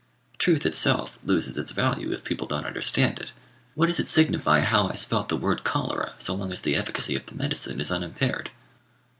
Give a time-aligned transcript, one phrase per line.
[0.39, 3.33] Truth itself loses its value if people don't understand it.
[3.75, 7.15] What does it signify how I spelt the word cholera, so long as the efficacy
[7.15, 8.49] of the medicine is unimpaired?"